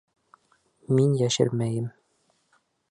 Мин 0.99 1.13
йәшермәйем. 1.21 1.93